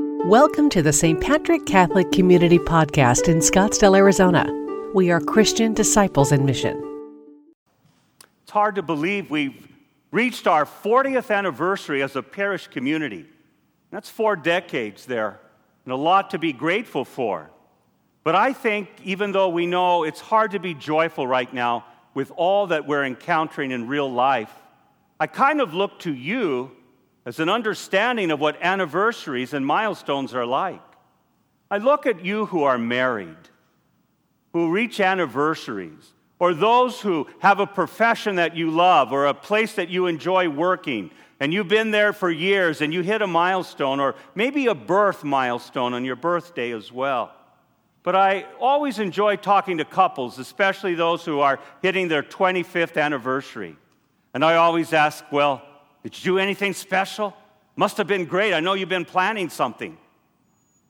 [0.00, 1.20] Welcome to the St.
[1.20, 4.46] Patrick Catholic Community Podcast in Scottsdale, Arizona.
[4.94, 6.80] We are Christian disciples in mission.
[8.44, 9.66] It's hard to believe we've
[10.12, 13.26] reached our 40th anniversary as a parish community.
[13.90, 15.40] That's four decades there,
[15.84, 17.50] and a lot to be grateful for.
[18.22, 21.84] But I think, even though we know it's hard to be joyful right now
[22.14, 24.52] with all that we're encountering in real life,
[25.18, 26.70] I kind of look to you
[27.28, 30.80] as an understanding of what anniversaries and milestones are like.
[31.70, 33.36] I look at you who are married,
[34.54, 39.74] who reach anniversaries, or those who have a profession that you love or a place
[39.74, 44.00] that you enjoy working, and you've been there for years and you hit a milestone,
[44.00, 47.30] or maybe a birth milestone on your birthday as well.
[48.04, 53.76] But I always enjoy talking to couples, especially those who are hitting their 25th anniversary.
[54.32, 55.67] And I always ask, well,
[56.08, 57.36] did you do anything special?
[57.76, 58.54] Must have been great.
[58.54, 59.98] I know you've been planning something.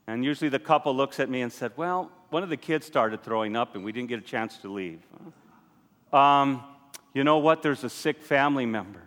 [0.06, 3.24] And usually the couple looks at me and said, Well, one of the kids started
[3.24, 5.00] throwing up and we didn't get a chance to leave.
[6.12, 6.62] Um,
[7.14, 7.64] you know what?
[7.64, 9.02] There's a sick family member.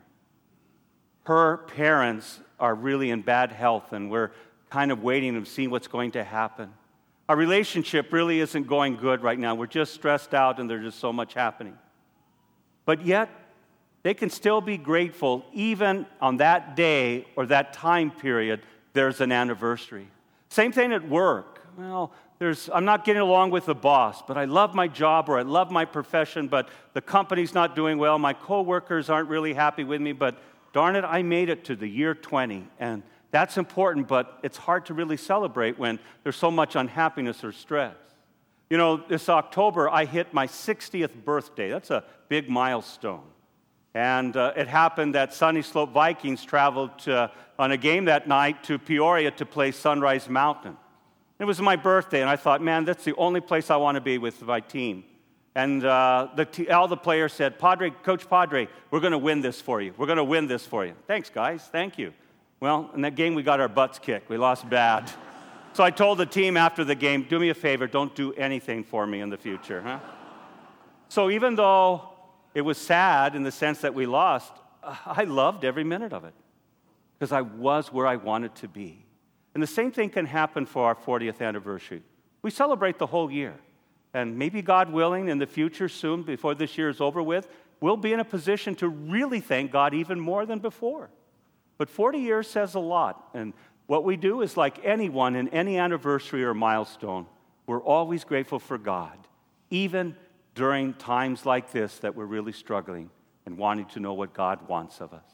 [1.24, 4.32] Her parents are really in bad health and we're
[4.70, 6.74] kind of waiting and seeing what's going to happen.
[7.30, 9.56] Our relationship really isn't going good right now.
[9.56, 11.78] We're just stressed out and there's just so much happening.
[12.84, 13.30] But yet,
[14.04, 18.62] they can still be grateful even on that day or that time period,
[18.94, 20.08] there's an anniversary.
[20.50, 21.62] Same thing at work.
[21.78, 25.38] Well, there's, I'm not getting along with the boss, but I love my job or
[25.38, 28.18] I love my profession, but the company's not doing well.
[28.18, 30.38] My coworkers aren't really happy with me, but
[30.74, 32.68] darn it, I made it to the year 20.
[32.80, 37.52] And that's important, but it's hard to really celebrate when there's so much unhappiness or
[37.52, 37.96] stress.
[38.70, 41.70] You know, this October, I hit my 60th birthday.
[41.70, 43.24] That's a big milestone.
[43.94, 48.80] And uh, it happened that Sunnyslope Vikings traveled to, on a game that night to
[48.80, 50.78] Peoria to play Sunrise Mountain.
[51.40, 54.02] It was my birthday, and I thought, man, that's the only place I want to
[54.02, 55.04] be with my team.
[55.56, 59.42] And uh, the t- all the players said, Padre, Coach Padre, we're going to win
[59.42, 59.94] this for you.
[59.98, 60.94] We're going to win this for you.
[61.08, 61.64] Thanks, guys.
[61.64, 62.14] Thank you.
[62.62, 64.30] Well, in that game, we got our butts kicked.
[64.30, 65.12] We lost bad.
[65.74, 68.84] so I told the team after the game, do me a favor, don't do anything
[68.84, 69.82] for me in the future.
[69.82, 70.00] Huh?
[71.10, 72.11] So even though
[72.54, 74.52] it was sad in the sense that we lost.
[74.84, 76.34] Uh, I loved every minute of it
[77.18, 79.06] because I was where I wanted to be.
[79.54, 82.02] And the same thing can happen for our 40th anniversary.
[82.42, 83.56] We celebrate the whole year.
[84.14, 87.48] And maybe God willing, in the future, soon, before this year is over with,
[87.80, 91.10] we'll be in a position to really thank God even more than before.
[91.78, 93.30] But 40 years says a lot.
[93.34, 93.54] And
[93.88, 97.26] what we do is like anyone in any anniversary or milestone,
[97.68, 99.18] we're always grateful for God,
[99.70, 100.16] even
[100.56, 103.10] during times like this that we're really struggling
[103.46, 105.26] and wanting to know what God wants of us.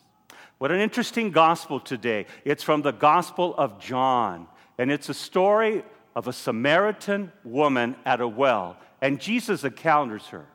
[0.57, 2.25] What an interesting gospel today.
[2.45, 4.47] It's from the Gospel of John,
[4.77, 5.83] and it's a story
[6.15, 10.45] of a Samaritan woman at a well, and Jesus encounters her.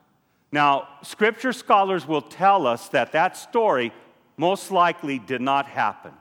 [0.51, 3.93] Now, scripture scholars will tell us that that story
[4.37, 6.11] most likely did not happen.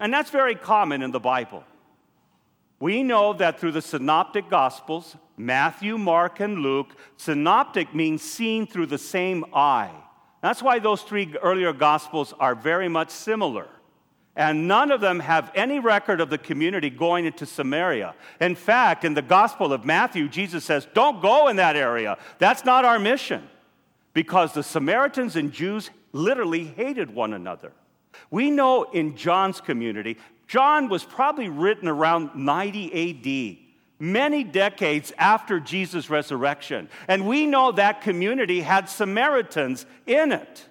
[0.00, 1.64] And that's very common in the Bible.
[2.80, 8.86] We know that through the synoptic gospels, Matthew, Mark, and Luke, synoptic means seen through
[8.86, 9.92] the same eye.
[10.42, 13.68] That's why those three earlier gospels are very much similar.
[14.36, 18.14] And none of them have any record of the community going into Samaria.
[18.40, 22.16] In fact, in the Gospel of Matthew, Jesus says, Don't go in that area.
[22.38, 23.48] That's not our mission.
[24.14, 27.72] Because the Samaritans and Jews literally hated one another.
[28.30, 33.69] We know in John's community, John was probably written around 90 AD
[34.00, 36.88] many decades after Jesus' resurrection.
[37.06, 40.66] And we know that community had Samaritans in it.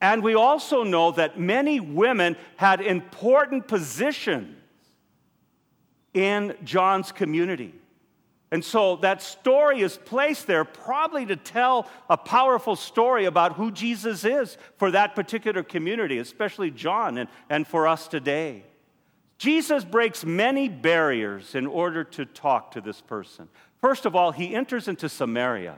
[0.00, 4.56] And we also know that many women had important positions
[6.12, 7.74] in John's community.
[8.50, 13.72] And so that story is placed there probably to tell a powerful story about who
[13.72, 18.62] Jesus is for that particular community, especially John and, and for us today.
[19.44, 23.50] Jesus breaks many barriers in order to talk to this person.
[23.78, 25.76] First of all, he enters into Samaria.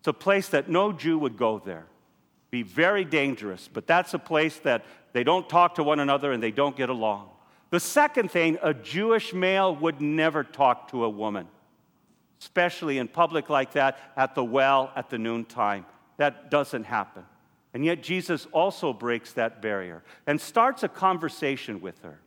[0.00, 1.86] It's a place that no Jew would go there.
[2.50, 4.84] Be very dangerous, but that's a place that
[5.14, 7.30] they don't talk to one another and they don't get along.
[7.70, 11.48] The second thing, a Jewish male would never talk to a woman,
[12.38, 15.86] especially in public like that, at the well, at the noontime.
[16.18, 17.24] That doesn't happen.
[17.72, 22.20] And yet, Jesus also breaks that barrier and starts a conversation with her.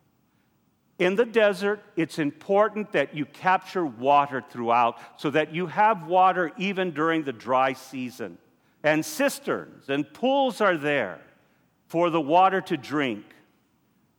[1.02, 6.52] In the desert, it's important that you capture water throughout so that you have water
[6.60, 8.38] even during the dry season.
[8.84, 11.20] And cisterns and pools are there
[11.88, 13.26] for the water to drink.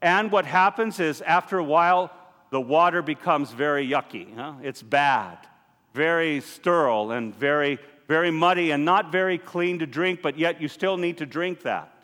[0.00, 2.11] And what happens is, after a while,
[2.50, 4.35] the water becomes very yucky.
[4.35, 4.55] Huh?
[4.61, 5.38] It's bad,
[5.94, 7.78] very sterile, and very,
[8.08, 11.62] very muddy, and not very clean to drink, but yet you still need to drink
[11.62, 12.01] that.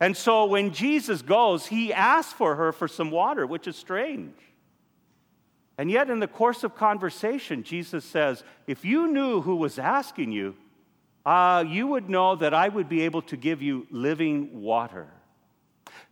[0.00, 4.34] And so when Jesus goes, he asks for her for some water, which is strange.
[5.76, 10.32] And yet, in the course of conversation, Jesus says, If you knew who was asking
[10.32, 10.56] you,
[11.24, 15.06] uh, you would know that I would be able to give you living water.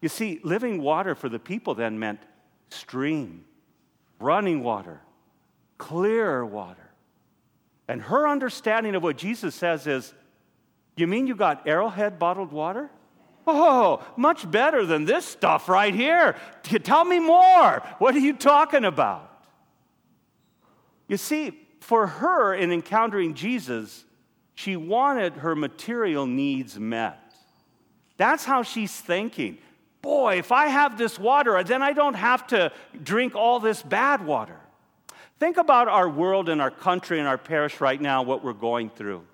[0.00, 2.20] You see, living water for the people then meant
[2.70, 3.44] stream,
[4.20, 5.00] running water,
[5.76, 6.90] clear water.
[7.88, 10.14] And her understanding of what Jesus says is,
[10.96, 12.90] You mean you got arrowhead bottled water?
[13.50, 16.36] Oh, much better than this stuff right here.
[16.62, 17.82] Tell me more.
[17.98, 19.24] What are you talking about?
[21.06, 24.04] You see, for her, in encountering Jesus,
[24.54, 27.18] she wanted her material needs met.
[28.18, 29.58] That's how she's thinking.
[30.02, 32.72] Boy, if I have this water, then I don't have to
[33.02, 34.60] drink all this bad water.
[35.38, 38.90] Think about our world and our country and our parish right now, what we're going
[38.90, 39.24] through.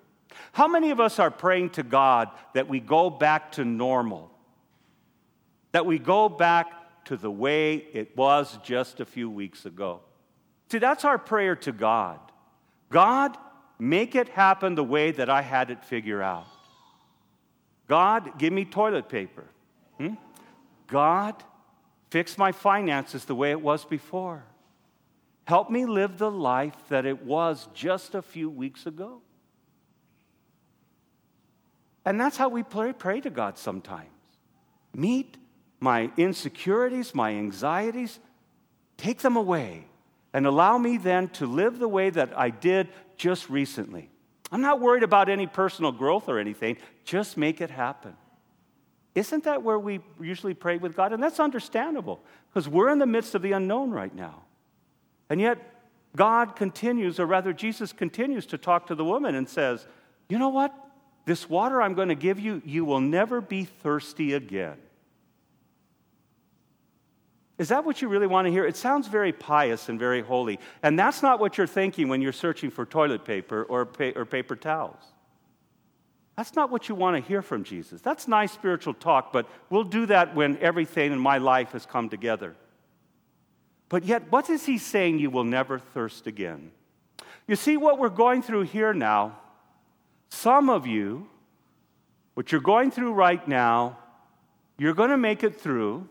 [0.51, 4.31] How many of us are praying to God that we go back to normal?
[5.71, 10.01] That we go back to the way it was just a few weeks ago?
[10.71, 12.19] See, that's our prayer to God.
[12.89, 13.37] God,
[13.77, 16.47] make it happen the way that I had it figure out.
[17.87, 19.45] God, give me toilet paper.
[19.97, 20.15] Hmm?
[20.87, 21.35] God,
[22.09, 24.43] fix my finances the way it was before.
[25.45, 29.21] Help me live the life that it was just a few weeks ago.
[32.05, 34.09] And that's how we pray, pray to God sometimes.
[34.93, 35.37] Meet
[35.79, 38.19] my insecurities, my anxieties,
[38.97, 39.87] take them away
[40.33, 44.09] and allow me then to live the way that I did just recently.
[44.51, 48.15] I'm not worried about any personal growth or anything, just make it happen.
[49.15, 51.13] Isn't that where we usually pray with God?
[51.13, 54.43] And that's understandable because we're in the midst of the unknown right now.
[55.29, 55.57] And yet,
[56.15, 59.87] God continues, or rather, Jesus continues to talk to the woman and says,
[60.29, 60.73] You know what?
[61.25, 64.77] This water I'm going to give you, you will never be thirsty again.
[67.57, 68.65] Is that what you really want to hear?
[68.65, 70.59] It sounds very pious and very holy.
[70.83, 74.25] And that's not what you're thinking when you're searching for toilet paper or, pa- or
[74.25, 75.01] paper towels.
[76.35, 78.01] That's not what you want to hear from Jesus.
[78.01, 82.09] That's nice spiritual talk, but we'll do that when everything in my life has come
[82.09, 82.55] together.
[83.87, 85.19] But yet, what is he saying?
[85.19, 86.71] You will never thirst again.
[87.47, 89.37] You see, what we're going through here now,
[90.35, 91.27] some of you,
[92.33, 93.97] what you're going through right now,
[94.77, 96.07] you're going to make it through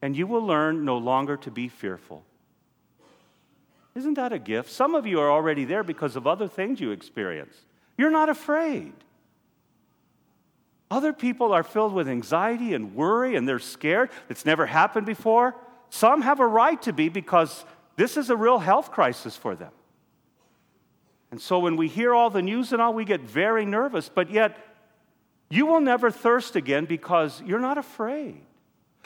[0.00, 2.24] and you will learn no longer to be fearful.
[3.94, 4.70] Isn't that a gift?
[4.70, 7.54] Some of you are already there because of other things you experience.
[7.98, 8.94] You're not afraid.
[10.90, 14.10] Other people are filled with anxiety and worry and they're scared.
[14.30, 15.54] It's never happened before.
[15.90, 17.64] Some have a right to be because
[17.96, 19.72] this is a real health crisis for them.
[21.32, 24.30] And so when we hear all the news and all, we get very nervous, but
[24.30, 24.56] yet
[25.48, 28.42] you will never thirst again because you're not afraid.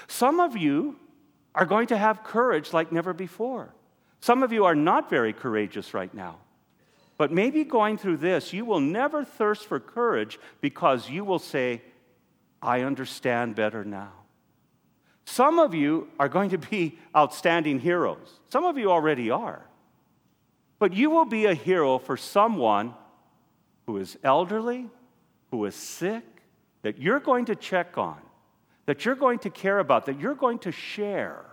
[0.09, 0.99] Some of you
[1.55, 3.73] are going to have courage like never before.
[4.21, 6.39] Some of you are not very courageous right now.
[7.17, 11.81] But maybe going through this, you will never thirst for courage because you will say,
[12.61, 14.13] I understand better now.
[15.27, 18.41] Some of you are going to be outstanding heroes.
[18.51, 19.65] Some of you already are.
[20.79, 22.95] But you will be a hero for someone
[23.87, 24.89] who is elderly,
[25.51, 26.25] who is sick,
[26.83, 28.19] that you're going to check on
[28.87, 31.45] that you're going to care about, that you're going to share,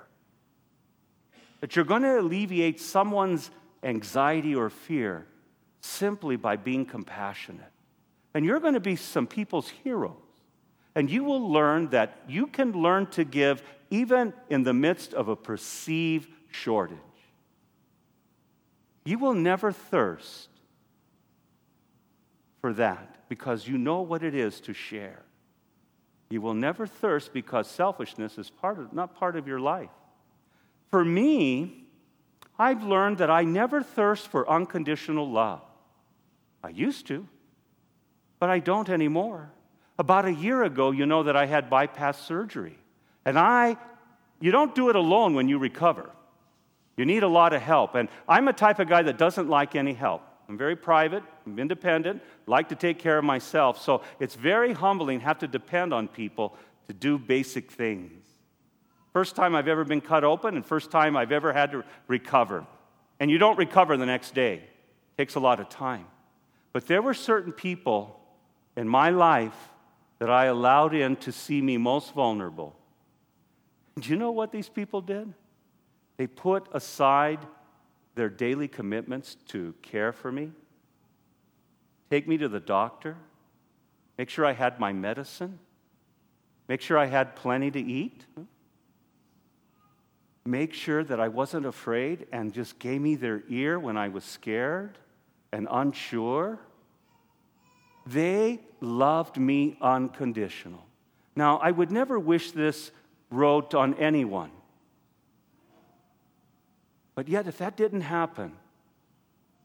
[1.59, 3.51] that you're going to alleviate someone's
[3.83, 5.25] anxiety or fear
[5.81, 7.71] simply by being compassionate.
[8.33, 10.15] And you're going to be some people's heroes.
[10.95, 15.27] And you will learn that you can learn to give even in the midst of
[15.27, 16.97] a perceived shortage.
[19.05, 20.49] You will never thirst
[22.61, 25.23] for that because you know what it is to share.
[26.29, 29.89] You will never thirst because selfishness is part of, not part of your life.
[30.89, 31.83] For me,
[32.57, 35.61] I've learned that I never thirst for unconditional love.
[36.63, 37.27] I used to,
[38.39, 39.51] but I don't anymore.
[39.99, 42.77] About a year ago, you know that I had bypass surgery.
[43.25, 43.77] And I,
[44.39, 46.09] you don't do it alone when you recover.
[46.97, 47.95] You need a lot of help.
[47.95, 50.21] And I'm a type of guy that doesn't like any help.
[50.47, 53.81] I'm very private, I'm independent, like to take care of myself.
[53.81, 56.55] So it's very humbling have to depend on people
[56.87, 58.27] to do basic things.
[59.13, 62.65] First time I've ever been cut open and first time I've ever had to recover.
[63.19, 64.55] And you don't recover the next day.
[64.55, 66.07] It takes a lot of time.
[66.73, 68.19] But there were certain people
[68.75, 69.55] in my life
[70.19, 72.75] that I allowed in to see me most vulnerable.
[73.99, 75.33] Do you know what these people did?
[76.17, 77.39] They put aside
[78.15, 80.51] their daily commitments to care for me,
[82.09, 83.17] take me to the doctor,
[84.17, 85.59] make sure I had my medicine,
[86.67, 88.25] make sure I had plenty to eat,
[90.45, 94.23] make sure that I wasn't afraid and just gave me their ear when I was
[94.23, 94.97] scared
[95.51, 96.59] and unsure.
[98.05, 100.85] They loved me unconditional.
[101.35, 102.91] Now, I would never wish this
[103.31, 104.51] wrote on anyone.
[107.15, 108.53] But yet, if that didn't happen,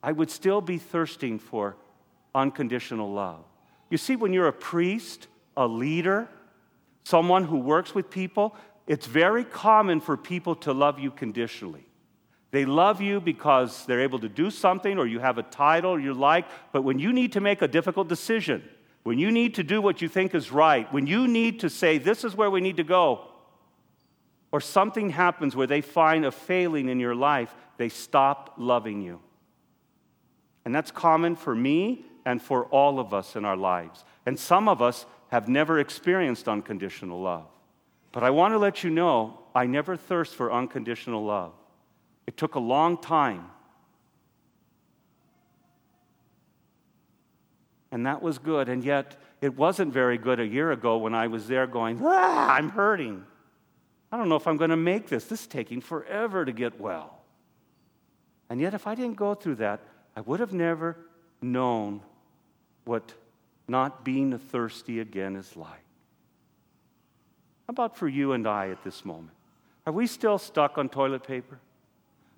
[0.02, 1.76] I would still be thirsting for
[2.34, 3.44] unconditional love.
[3.90, 6.28] You see, when you're a priest, a leader,
[7.04, 8.54] someone who works with people,
[8.86, 11.84] it's very common for people to love you conditionally.
[12.50, 16.14] They love you because they're able to do something or you have a title you
[16.14, 18.62] like, but when you need to make a difficult decision,
[19.02, 21.98] when you need to do what you think is right, when you need to say,
[21.98, 23.27] this is where we need to go,
[24.50, 29.20] or something happens where they find a failing in your life, they stop loving you.
[30.64, 34.04] And that's common for me and for all of us in our lives.
[34.26, 37.46] And some of us have never experienced unconditional love.
[38.12, 41.52] But I want to let you know I never thirst for unconditional love.
[42.26, 43.50] It took a long time.
[47.90, 48.68] And that was good.
[48.68, 52.52] And yet, it wasn't very good a year ago when I was there going, ah,
[52.52, 53.24] I'm hurting.
[54.10, 55.26] I don't know if I'm going to make this.
[55.26, 57.18] This is taking forever to get well.
[58.50, 59.80] And yet, if I didn't go through that,
[60.16, 60.96] I would have never
[61.42, 62.00] known
[62.84, 63.12] what
[63.68, 65.84] not being thirsty again is like.
[67.66, 69.36] How about for you and I at this moment?
[69.86, 71.58] Are we still stuck on toilet paper?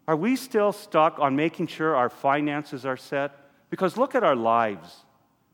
[0.09, 3.33] Are we still stuck on making sure our finances are set?
[3.71, 5.05] Because look at our lives.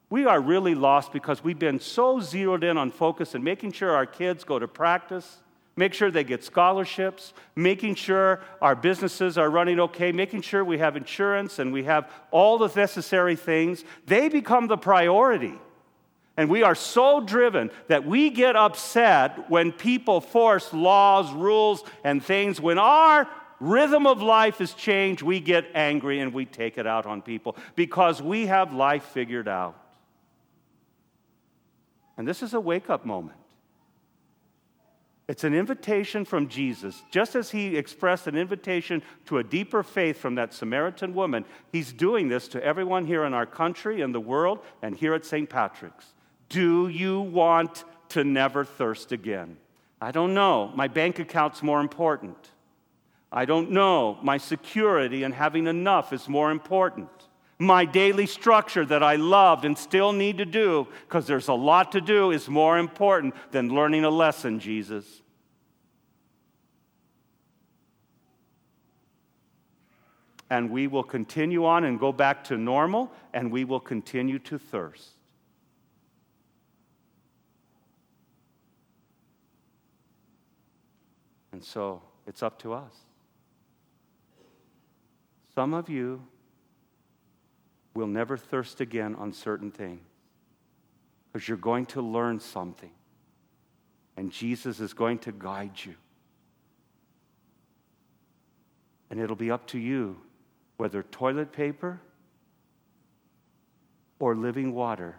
[0.09, 3.91] We are really lost because we've been so zeroed in on focus and making sure
[3.91, 5.43] our kids go to practice,
[5.77, 10.79] make sure they get scholarships, making sure our businesses are running okay, making sure we
[10.79, 15.55] have insurance and we have all the necessary things, they become the priority.
[16.39, 22.23] And we are so driven that we get upset when people force laws, rules, and
[22.23, 22.61] things.
[22.61, 23.29] When our
[23.59, 27.57] rhythm of life is changed, we get angry and we take it out on people
[27.75, 29.81] because we have life figured out.
[32.19, 33.39] And this is a wake up moment.
[35.29, 37.03] It's an invitation from Jesus.
[37.11, 41.93] Just as he expressed an invitation to a deeper faith from that Samaritan woman, he's
[41.93, 45.51] doing this to everyone here in our country, in the world, and here at St.
[45.51, 46.15] Patrick's.
[46.49, 49.57] Do you want to never thirst again?
[50.01, 50.71] I don't know.
[50.77, 52.53] My bank account's more important.
[53.33, 54.19] I don't know.
[54.23, 57.26] My security and having enough is more important
[57.59, 61.93] my daily structure that I loved and still need to do, because there's a lot
[61.93, 65.23] to do, is more important than learning a lesson, Jesus.
[70.51, 74.59] And we will continue on and go back to normal, and we will continue to
[74.59, 75.11] thirst.
[81.53, 82.93] And so it's up to us.
[85.55, 86.23] Some of you
[87.97, 90.03] will never thirst again on certain things
[91.33, 92.91] because you're going to learn something.
[94.17, 95.95] And Jesus is going to guide you.
[99.11, 100.19] And it'll be up to you
[100.77, 102.01] whether toilet paper
[104.19, 105.17] or living water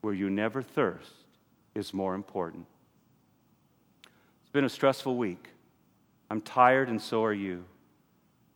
[0.00, 1.12] where you never thirst
[1.74, 2.66] is more important.
[4.42, 5.48] It's been a stressful week.
[6.30, 7.64] I'm tired, and so are you.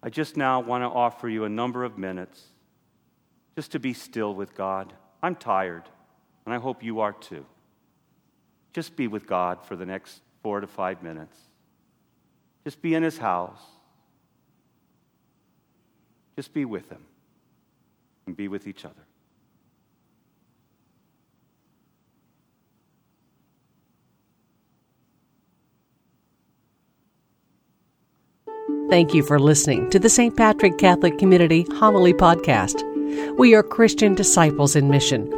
[0.03, 2.45] I just now want to offer you a number of minutes
[3.59, 4.93] just to be still with God.
[5.21, 5.83] I'm tired,
[6.47, 7.45] and I hope you are too.
[8.73, 11.37] Just be with God for the next four to five minutes.
[12.63, 13.61] Just be in His house.
[16.37, 17.03] Just be with Him
[18.29, 18.95] and be with each other.
[28.89, 30.37] Thank you for listening to the St.
[30.37, 32.98] Patrick Catholic Community Homily Podcast.
[33.39, 35.31] We are Christian disciples in mission,